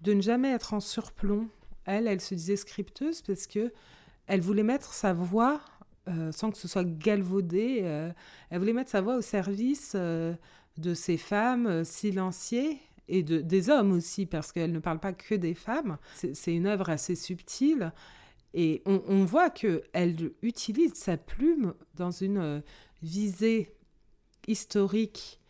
[0.00, 1.48] de ne jamais être en surplomb.
[1.84, 3.72] Elle, elle se disait scripteuse parce que
[4.26, 5.60] elle voulait mettre sa voix
[6.30, 7.80] sans que ce soit galvaudé.
[8.50, 13.92] elle voulait mettre sa voix au service de ces femmes silenciées et de, des hommes
[13.92, 15.98] aussi, parce qu'elle ne parle pas que des femmes.
[16.14, 17.92] C'est une œuvre assez subtile.
[18.54, 22.60] Et on, voit qu'elle utilise sa plume dans une euh,
[23.02, 23.74] visée
[24.48, 25.40] historique,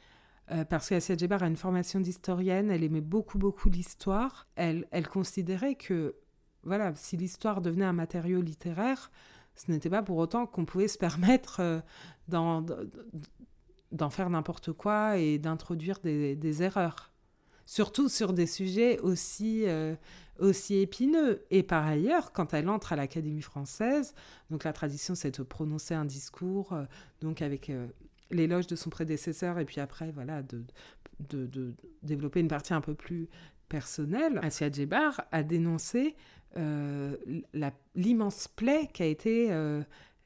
[0.50, 4.48] euh, parce qu'Assia Djebar a une formation d'historienne, elle aimait beaucoup, beaucoup l'histoire.
[4.56, 6.16] Elle, elle considérait que,
[6.62, 9.10] voilà, si l'histoire devenait un matériau littéraire,
[9.54, 11.80] ce n'était pas pour autant qu'on pouvait se permettre euh,
[12.28, 17.12] d'en faire n'importe quoi et d'introduire des, des erreurs
[17.68, 19.94] surtout sur des sujets aussi, euh,
[20.38, 21.44] aussi épineux.
[21.50, 24.14] Et par ailleurs, quand elle entre à l'Académie française,
[24.50, 26.84] donc la tradition, c'est de prononcer un discours, euh,
[27.20, 27.70] donc avec
[28.30, 30.64] l'éloge de son prédécesseur, et puis après, voilà, de,
[31.30, 33.28] de, développer une partie un peu plus
[33.68, 34.40] personnelle.
[34.42, 36.14] Assia Djebar a dénoncé
[37.94, 39.50] l'immense plaie qui a été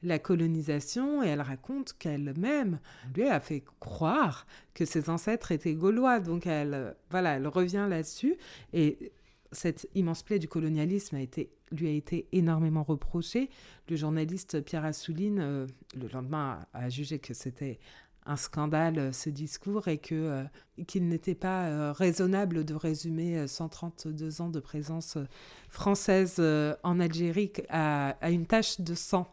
[0.03, 2.79] la colonisation et elle raconte qu'elle-même
[3.15, 6.19] lui a fait croire que ses ancêtres étaient gaulois.
[6.19, 8.35] Donc elle, voilà, elle revient là-dessus
[8.73, 9.11] et
[9.53, 13.49] cette immense plaie du colonialisme a été, lui a été énormément reprochée.
[13.89, 17.79] Le journaliste Pierre Assouline, euh, le lendemain, a, jugé que c'était
[18.25, 20.43] un scandale euh, ce discours et que euh,
[20.87, 25.17] qu'il n'était pas raisonnable de résumer 132 ans de présence
[25.69, 26.41] française
[26.83, 29.32] en Algérie à, à, une tache de sang.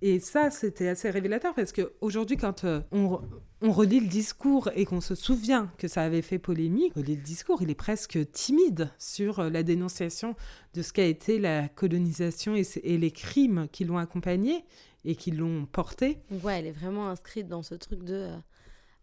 [0.00, 3.20] Et ça, c'était assez révélateur parce qu'aujourd'hui, quand euh, on,
[3.62, 7.62] on, relit le discours et qu'on se souvient que ça avait fait polémique, le discours,
[7.62, 10.36] il est presque timide sur euh, la dénonciation
[10.74, 14.64] de ce qu'a été la colonisation et, et les crimes qui l'ont accompagnée
[15.04, 16.18] et qui l'ont portée.
[16.44, 18.36] Ouais, elle est vraiment inscrite dans ce truc de euh,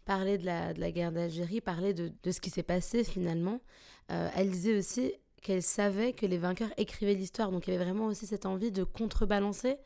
[0.06, 3.60] parler de la, de la guerre d'Algérie, parler de, de, ce qui s'est passé finalement.
[4.08, 8.06] elle disait aussi qu'elle savait que les vainqueurs écrivaient l'histoire, donc il y avait vraiment
[8.06, 9.78] aussi cette envie de contrebalancer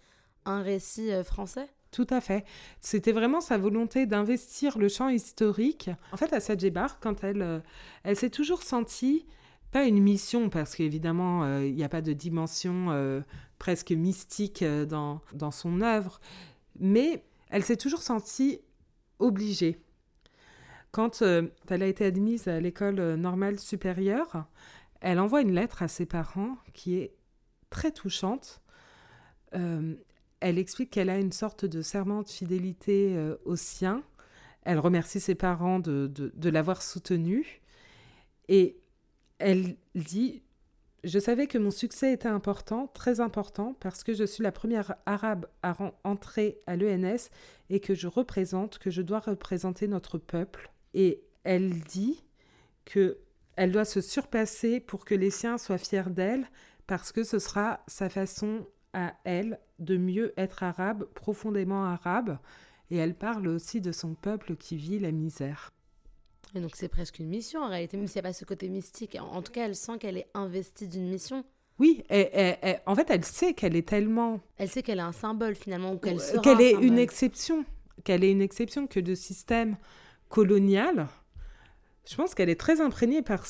[0.46, 1.68] un récit euh, français?
[1.92, 2.46] Tout à fait.
[2.82, 5.90] C'était vraiment sa volonté d'investir le champ historique.
[6.12, 7.60] En fait, à Djebar, quand elle, euh,
[8.04, 9.26] elle s'est toujours sentie,
[9.72, 13.24] pas une mission, parce qu'évidemment, euh, il n'y a pas de dimension
[13.58, 16.20] presque mystique dans, dans son œuvre,
[16.80, 18.62] mais elle s'est toujours sentie
[19.18, 19.80] obligée.
[20.92, 24.46] Quand elle a été admise à l'école normale supérieure,
[25.02, 27.14] elle envoie une lettre à ses parents qui est
[27.70, 28.62] très touchante
[30.42, 34.04] elle explique qu'elle a une sorte de serment de fidélité euh, au sien.
[34.64, 37.62] Elle remercie ses parents de, de, l'avoir soutenue.
[38.48, 38.78] Et
[39.40, 40.42] elle dit
[41.04, 44.96] Je savais que mon succès était important, très important, parce que je suis la première
[45.06, 47.30] arabe à entrer à l'ENS
[47.70, 50.72] et que je représente, que je dois représenter notre peuple.
[50.94, 52.24] Et elle dit
[52.86, 53.18] que
[53.56, 56.48] elle doit se surpasser pour que les siens soient fiers d'elle,
[56.88, 62.38] parce que ce sera sa façon à elle de mieux être arabe, profondément arabe,
[62.92, 65.72] et elle parle aussi de son peuple qui vit la misère.
[66.56, 68.70] Et donc c'est presque une mission en réalité, même s'il n'y a pas ce côté
[68.70, 69.18] mystique.
[69.20, 71.46] En tout cas, elle sent qu'elle est investie d'une mission.
[71.78, 74.42] Oui, et, en fait, elle sait qu'elle est tellement...
[74.58, 77.64] Elle sait qu'elle est un symbole finalement, ou qu'elle sera Qu'elle est une exception,
[78.04, 79.78] qu'elle est une exception, que de système
[80.28, 81.08] colonial,
[82.06, 83.46] je pense qu'elle est très imprégnée par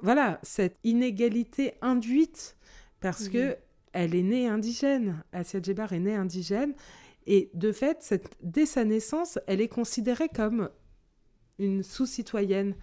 [0.00, 2.56] voilà, cette inégalité induite,
[3.00, 3.58] parce que
[3.92, 5.22] elle est née indigène.
[5.32, 6.74] Assia Djebar est née indigène.
[7.26, 10.70] Et de fait, dès sa naissance, elle est considérée comme
[11.58, 12.74] une sous-citoyenne.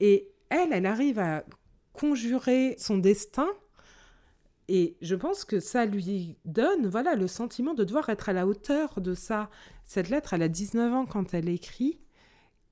[0.00, 1.44] Et elle, elle arrive à
[1.92, 3.48] conjurer son destin.
[4.68, 8.46] Et je pense que ça lui donne voilà, le sentiment de devoir être à la
[8.46, 9.50] hauteur de ça.
[9.84, 11.98] Cette lettre, elle a 19 ans quand elle écrit.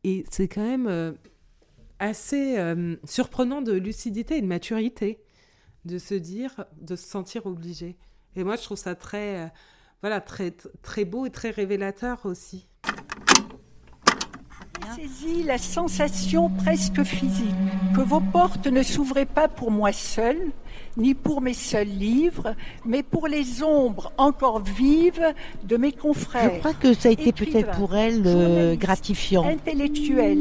[0.05, 1.13] Et c'est quand même euh,
[1.99, 5.23] assez euh, surprenant de lucidité et de maturité
[5.85, 7.97] de se dire, de se sentir obligé.
[8.37, 9.49] Et moi, je trouve ça très, euh,
[10.01, 12.69] voilà, très, très beau et très révélateur aussi.
[14.97, 17.55] Saisis la sensation presque physique
[17.95, 20.37] que vos portes ne s'ouvraient pas pour moi seul,
[20.97, 26.53] ni pour mes seuls livres, mais pour les ombres encore vives de mes confrères.
[26.55, 29.45] Je crois que ça a été peut-être pour elle euh, gratifiant.
[29.45, 30.39] Intellectuels,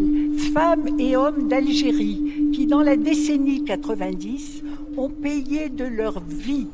[0.54, 4.63] femmes et hommes d'Algérie qui, dans la décennie 90,
[4.97, 6.67] ont payé de leur vie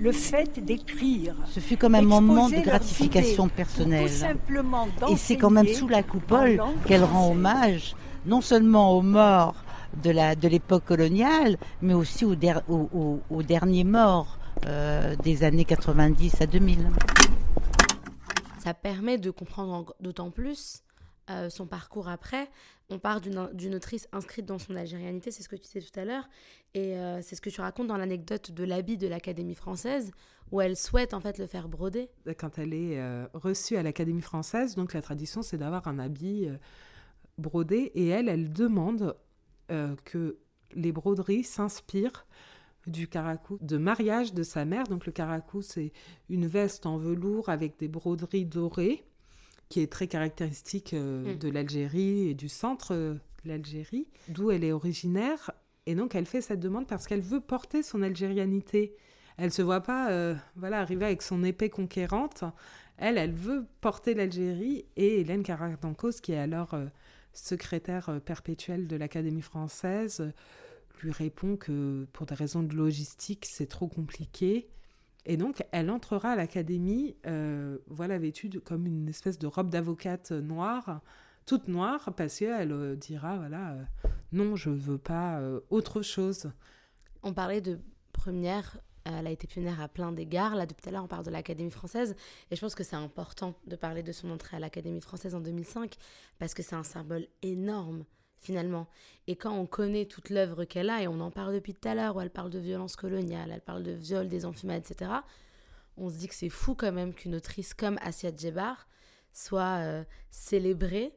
[0.00, 1.34] le fait d'écrire.
[1.50, 4.10] Ce fut comme un moment de gratification personnelle.
[5.10, 7.94] Et c'est quand même sous la coupole qu'elle rend hommage
[8.26, 9.54] non seulement aux morts
[10.02, 16.46] de la de l'époque coloniale, mais aussi aux, derniers morts euh, des années 90 à
[16.46, 16.90] 2000.
[18.58, 20.82] Ça permet de comprendre d'autant plus
[21.30, 22.48] euh, son parcours après.
[22.90, 26.04] On part d'une autrice inscrite dans son algérianité, c'est ce que tu disais tout à
[26.04, 26.28] l'heure,
[26.74, 30.10] et euh, c'est ce que tu racontes dans l'anecdote de l'habit de l'Académie française,
[30.50, 32.08] où elle souhaite en fait le faire broder.
[32.36, 36.48] Quand elle est euh, reçue à l'Académie française, donc la tradition c'est d'avoir un habit
[37.38, 39.16] brodé, et elle, elle demande
[40.04, 40.38] que
[40.74, 42.26] les broderies s'inspirent
[42.86, 44.84] du caracou de mariage de sa mère.
[44.84, 45.92] Donc le caracou, c'est
[46.28, 49.04] une veste en velours avec des broderies dorées
[49.70, 51.38] qui est très caractéristique euh, mm.
[51.38, 55.52] de l'Algérie et du centre euh, de l'Algérie, d'où elle est originaire.
[55.86, 58.94] Et donc, elle fait cette demande parce qu'elle veut porter son algérianité.
[59.38, 62.44] Elle se voit pas, euh, voilà, arriver avec son épée conquérante.
[62.98, 64.84] Elle, elle veut porter l'Algérie.
[64.96, 66.76] Et Hélène Carrère-Dancos, qui est alors
[67.32, 70.30] secrétaire perpétuelle de l'Académie française,
[71.00, 74.68] lui répond que pour des raisons de logistique, c'est trop compliqué
[75.26, 80.32] et donc, elle entrera à l'académie, euh, voilà, vêtue comme une espèce de robe d'avocate
[80.32, 81.02] noire,
[81.46, 83.84] toute noire, parce qu'elle euh, dira, voilà, euh,
[84.32, 86.50] non, je veux pas autre chose.
[87.22, 87.78] On parlait de
[88.12, 90.54] première, elle a été pionnière à plein d'égards.
[90.54, 92.14] Là, depuis tout à l'heure, on parle de l'Académie française.
[92.50, 95.40] Et je pense que c'est important de parler de son entrée à l'Académie française en
[95.40, 95.96] 2005,
[96.38, 98.04] parce que c'est un symbole énorme
[98.40, 98.88] finalement.
[99.26, 101.94] Et quand on connaît toute l'œuvre qu'elle a, et on en parle depuis tout à
[101.94, 105.10] l'heure, où elle parle de violence coloniale, elle parle de viol des enfumades, etc.,
[105.96, 108.88] on se dit que c'est fou quand même qu'une autrice comme Assia Djebar
[109.32, 111.12] soit euh, célébrée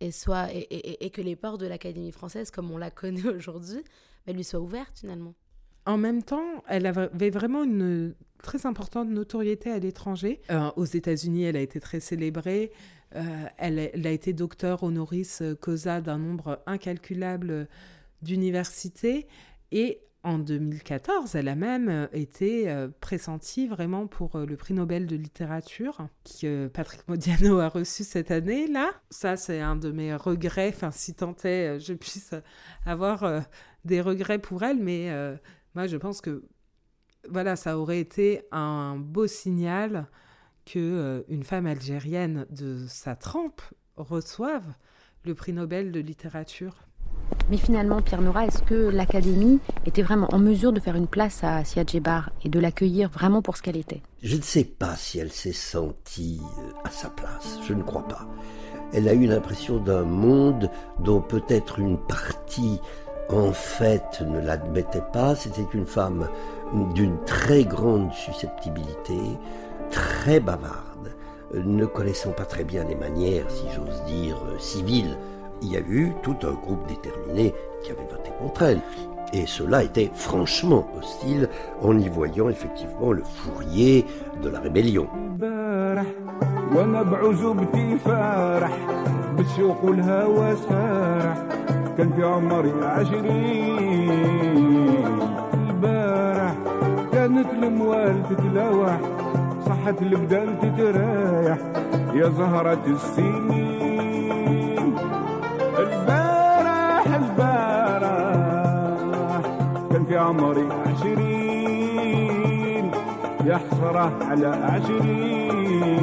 [0.00, 3.82] et, soit, et, que les portes de l'Académie française, comme on la connaît aujourd'hui,
[4.26, 5.34] bah, lui soient ouvertes finalement.
[5.86, 10.40] En même temps, elle avait vraiment une très importante notoriété à l'étranger.
[10.50, 12.72] Euh, aux États-Unis, elle a été très célébrée.
[13.16, 17.68] Euh, elle, a été docteur honoris causa d'un nombre incalculable
[18.22, 19.26] d'universités.
[19.72, 25.06] Et en 2014, elle a même été euh, pressentie vraiment pour euh, le prix Nobel
[25.06, 26.08] de littérature
[26.40, 28.90] que Patrick Modiano a reçu cette année-là.
[29.10, 32.34] Ça, c'est un de mes regrets, enfin, si tant est, je puisse
[32.84, 33.44] avoir
[33.84, 35.10] des regrets pour elle, mais
[35.74, 36.44] moi, je pense que
[37.28, 40.08] voilà, ça aurait été un beau signal
[40.72, 43.62] que euh, une femme algérienne de sa trempe
[43.96, 44.64] reçoive
[45.24, 46.74] le prix Nobel de littérature.
[47.50, 51.42] Mais finalement, Pierre Nora, est-ce que l'Académie était vraiment en mesure de faire une place
[51.42, 54.02] à Sia Djebar et de l'accueillir vraiment pour ce qu'elle était?
[54.22, 58.06] Je ne sais pas si elle s'est sentie euh, à sa place, je ne crois
[58.06, 58.26] pas.
[58.92, 62.80] Elle a eu l'impression d'un monde dont peut-être une partie,
[63.30, 65.34] en fait, ne l'admettait pas.
[65.34, 66.28] C'était une femme
[66.94, 69.18] d'une très grande susceptibilité,
[69.90, 71.14] très bavarde,
[71.54, 75.16] ne connaissant pas très bien les manières, si j'ose dire, euh, civiles.
[75.62, 78.80] Il y a eu tout un groupe déterminé qui avait voté contre elle.
[79.32, 81.48] Et cela était franchement hostile
[81.82, 84.06] en y voyant effectivement le fourrier
[84.42, 85.08] de la rébellion.
[99.67, 101.57] صحت البدان تتريح
[102.15, 103.73] يا زهرة السنين
[105.79, 108.33] البارح البارح
[109.91, 112.03] كان في عمري عشرين
[113.45, 115.93] يا حسرة على عشرين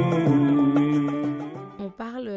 [1.79, 2.29] On parle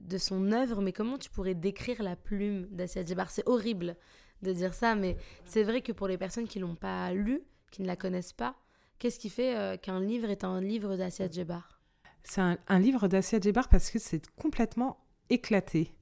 [0.00, 3.96] de son œuvre, mais comment tu pourrais décrire la plume d'Assia Djebar C'est horrible
[4.42, 7.82] de dire ça, mais c'est vrai que pour les personnes qui l'ont pas lu, qui
[7.82, 8.54] ne la connaissent pas,
[9.01, 11.81] Qu'est-ce qui fait qu'un livre est un livre d'Assia Djebar
[12.21, 15.95] C'est un, livre d'Assia Djebar parce que c'est complètement éclaté.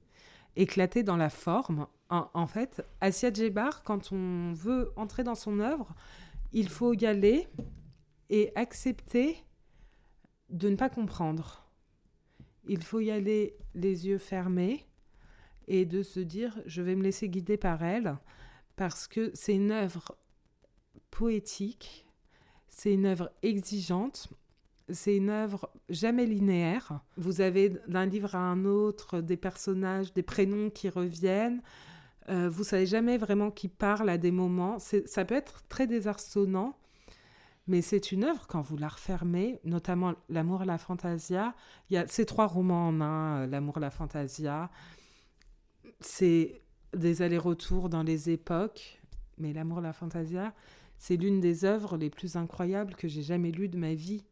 [0.54, 1.86] Éclaté dans la forme.
[2.10, 5.94] En, fait, Assia Djebar, quand on veut entrer dans son œuvre,
[6.52, 7.48] il faut y aller
[8.28, 9.38] et accepter
[10.50, 11.70] de ne pas comprendre.
[12.68, 14.86] Il faut y aller les yeux fermés
[15.68, 18.18] et de se dire je vais me laisser guider par elle
[18.76, 20.18] parce que c'est une œuvre
[21.10, 22.04] poétique,
[22.70, 24.28] c'est une œuvre exigeante,
[24.88, 27.00] c'est une œuvre jamais linéaire.
[27.16, 31.62] Vous avez d'un livre à un autre des personnages, des prénoms qui reviennent.
[32.28, 34.78] Euh, vous savez jamais vraiment qui parle à des moments.
[34.78, 36.76] Ça peut être très désarçonnant,
[37.66, 41.54] mais c'est une œuvre quand vous la refermez, notamment L'amour, la fantasia.
[41.88, 44.70] Il y a ces trois romans en un, euh, L'amour, la fantasia.
[46.00, 46.62] C'est
[46.96, 49.00] des allers-retours dans les époques,
[49.38, 50.54] mais L'amour, la fantasia,
[51.00, 54.22] c'est l'une des œuvres les plus incroyables que j'ai jamais lues de ma vie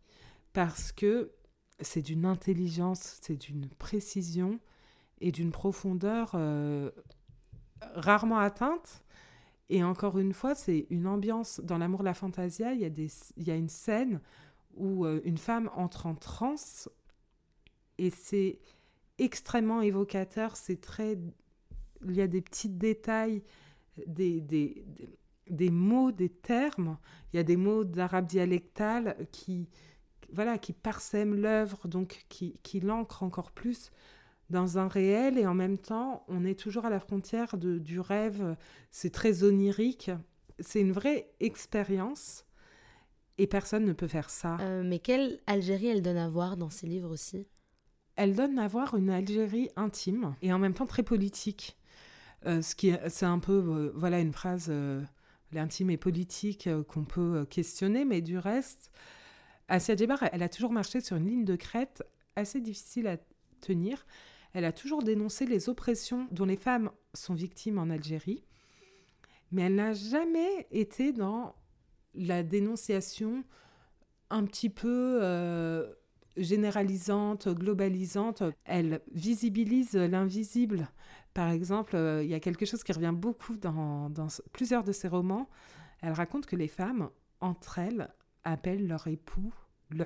[0.53, 1.33] parce que
[1.81, 4.61] c'est d'une intelligence, c'est d'une précision
[5.23, 6.91] et d'une profondeur euh,
[7.95, 9.03] rarement atteinte.
[9.71, 11.61] Et encore une fois, c'est une ambiance.
[11.65, 14.21] Dans L'amour, la fantasia, il y, a des, une scène
[14.77, 16.91] où euh, une femme entre en transe
[17.97, 18.59] et c'est
[19.17, 20.55] extrêmement évocateur.
[20.55, 21.19] C'est très.
[22.05, 23.43] Il y a des petits détails,
[24.07, 24.85] des,
[25.71, 26.99] mots, des termes.
[27.33, 29.69] Il y a des mots d'arabe dialectal qui,
[30.33, 33.91] voilà, qui parsèment l'œuvre, donc qui, qui l'ancrent encore plus
[34.51, 38.01] dans un réel et en même temps, on est toujours à la frontière de, du
[38.01, 38.57] rêve.
[38.91, 40.11] C'est très onirique.
[40.61, 42.45] C'est une vraie expérience
[43.37, 44.57] et personne ne peut faire ça.
[44.61, 47.47] Euh, mais quelle Algérie elle donne à voir dans ses livres aussi?
[48.17, 51.79] Elle donne à voir une Algérie intime et en même temps très politique.
[52.47, 54.73] Euh, ce qui c'est un peu euh, voilà une phrase
[55.53, 58.91] l'intime et politique qu'on peut questionner, mais du reste,
[59.69, 62.03] Assia Djebar, elle a toujours marché sur une ligne de crête
[62.37, 63.19] assez difficile à
[63.61, 64.07] tenir.
[64.55, 68.45] Elle a toujours dénoncé les oppressions dont les femmes sont victimes en Algérie,
[69.53, 71.55] mais elle n'a jamais été dans
[72.15, 73.45] la dénonciation
[74.31, 75.93] un petit peu euh,
[76.37, 78.43] généralisante, globalisante.
[78.65, 80.89] Elle visibilise l'invisible.
[81.39, 84.11] Par exemple, euh, il y a quelque chose qui revient beaucoup dans,
[84.53, 85.49] plusieurs de ses romans.
[86.01, 87.11] Elle raconte que les femmes,
[87.41, 88.09] entre elles,
[88.43, 89.55] appellent leur époux
[89.91, 90.05] le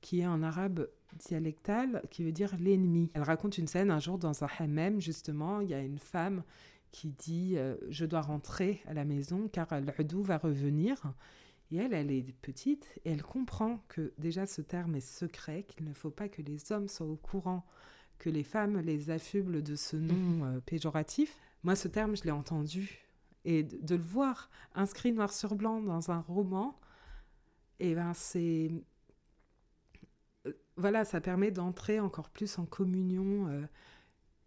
[0.00, 0.88] qui est en arabe
[1.20, 3.12] dialectal qui veut dire l'ennemi.
[3.14, 6.42] Elle raconte une scène un jour dans un hammam, justement, il y a une femme
[6.90, 11.14] qui dit euh, Je dois rentrer à la maison car l'udou va revenir.
[11.70, 15.86] Et elle, elle est petite et elle comprend que déjà ce terme est secret, qu'il
[15.86, 17.64] ne faut pas que les hommes soient au courant
[18.22, 21.36] que les femmes les affublent de ce nom euh, péjoratif.
[21.64, 23.00] Moi, ce terme, je l'ai entendu.
[23.44, 26.78] Et de, le voir inscrit noir sur blanc dans un roman,
[27.80, 28.70] et eh ben c'est
[30.76, 33.62] voilà, ça permet d'entrer encore plus en communion euh,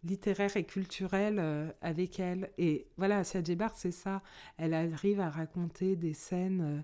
[0.04, 2.50] littéraire et culturelle euh, avec elle.
[2.58, 4.22] Et voilà, Sia Djebar, c'est ça.
[4.56, 6.82] Elle arrive à raconter des scènes euh,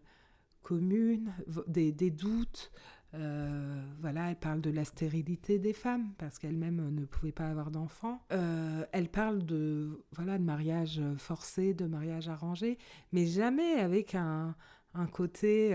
[0.63, 1.33] communes,
[1.67, 2.71] des, doutes.
[3.13, 8.21] Voilà, elle parle de la stérilité des femmes parce qu'elle-même ne pouvait pas avoir d'enfants.
[8.31, 12.79] elle parle de voilà de mariage forcé, de mariage arrangé,
[13.13, 14.55] mais jamais avec un,
[14.95, 15.75] un côté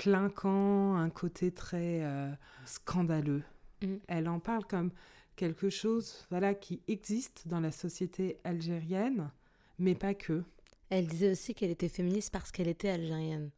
[0.00, 2.32] clinquant, un côté très euh,
[2.64, 3.42] scandaleux.
[3.82, 3.96] Mm.
[4.08, 4.92] Elle en parle comme
[5.36, 9.30] quelque chose voilà, qui existe dans la société algérienne,
[9.78, 10.42] mais pas que.
[10.88, 13.50] Elle disait aussi qu'elle était féministe parce qu'elle était algérienne.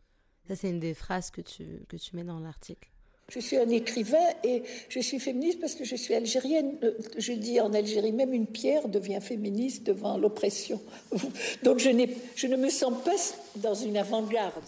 [0.53, 2.87] Ça, c'est une des phrases que tu, que tu mets dans l'article.
[3.31, 6.77] Je suis un écrivain et je suis féministe parce que je suis algérienne.
[6.83, 10.79] Euh, je dis en Algérie, même une pierre devient féministe devant l'oppression.
[11.63, 11.89] Donc je,
[12.37, 13.17] je ne me sens pas
[13.57, 14.63] dans une avant-garde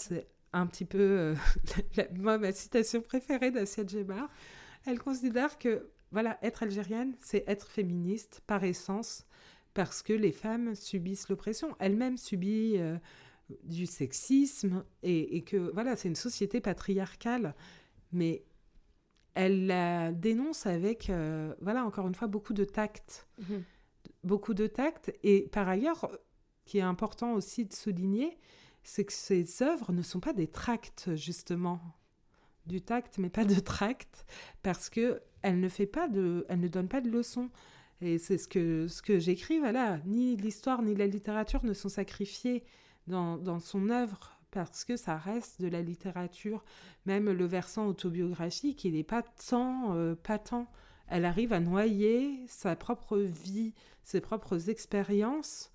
[0.54, 1.34] un petit peu euh,
[2.16, 4.30] moi, ma citation préférée d'Assia Djebar.
[4.86, 9.26] Elle considère que voilà, être algérienne, c'est être féministe par essence,
[9.74, 11.76] parce que les femmes subissent l'oppression.
[11.78, 12.96] Elle-même subit euh,
[13.62, 17.54] du sexisme et, que voilà, c'est une société patriarcale,
[18.12, 18.44] mais
[19.34, 23.62] elle la dénonce avec euh, voilà encore une fois beaucoup de tact, mhm.
[24.22, 26.10] beaucoup de tact et par ailleurs,
[26.64, 28.38] qui est important aussi de souligner,
[28.82, 31.80] c'est que ces œuvres ne sont pas des tracts, justement.
[32.66, 34.24] Du tact, mais pas de tract,
[34.62, 37.50] parce que elle ne fait pas de, elle ne donne pas de leçons.
[38.00, 39.98] Et c'est ce que, ce que j'écris, voilà.
[40.06, 42.64] Ni l'histoire ni la littérature ne sont sacrifiés
[43.06, 46.64] dans, dans son œuvre, parce que ça reste de la littérature.
[47.06, 50.66] Même le versant autobiographique, il n'est pas tant euh, patent.
[51.08, 53.74] Elle arrive à noyer sa propre vie,
[54.04, 55.70] ses propres expériences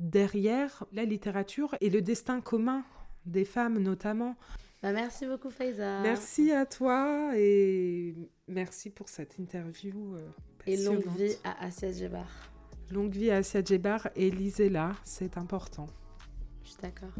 [0.00, 2.84] derrière la littérature et le destin commun
[3.26, 4.36] des femmes notamment.
[4.82, 6.00] Bah, merci beaucoup Faiza.
[6.00, 8.14] Merci à toi et
[8.48, 10.16] merci pour cette interview.
[10.16, 10.28] Euh,
[10.66, 12.26] et longue vie à Asia Djebar.
[12.90, 15.86] Longue vie à Asia Djebar et lisez-la, c'est important.
[16.80, 17.10] D'accord.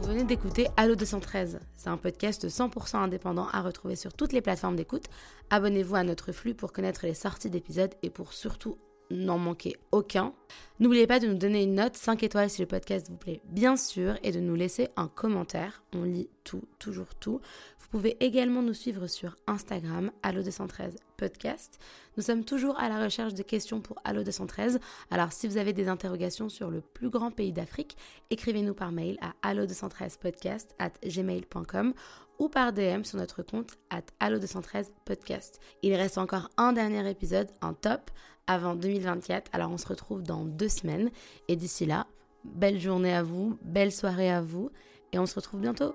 [0.00, 1.60] Vous venez d'écouter Allo 213.
[1.76, 5.04] C'est un podcast 100% indépendant à retrouver sur toutes les plateformes d'écoute.
[5.50, 8.76] Abonnez-vous à notre flux pour connaître les sorties d'épisodes et pour surtout
[9.10, 10.32] n'en manquer aucun.
[10.78, 13.76] N'oubliez pas de nous donner une note 5 étoiles si le podcast vous plaît, bien
[13.76, 15.82] sûr, et de nous laisser un commentaire.
[15.92, 17.40] On lit tout, toujours tout.
[17.78, 21.78] Vous pouvez également nous suivre sur Instagram, Allo213 Podcast.
[22.16, 24.78] Nous sommes toujours à la recherche de questions pour Allo213.
[25.10, 27.96] Alors, si vous avez des interrogations sur le plus grand pays d'Afrique,
[28.30, 31.92] écrivez-nous par mail à allo213podcast at gmail.com
[32.38, 35.60] ou par DM sur notre compte at allo213 podcast.
[35.82, 38.10] Il reste encore un dernier épisode, un top,
[38.50, 39.48] avant 2024.
[39.52, 41.10] Alors on se retrouve dans deux semaines.
[41.48, 42.06] Et d'ici là,
[42.44, 44.70] belle journée à vous, belle soirée à vous.
[45.12, 45.94] Et on se retrouve bientôt.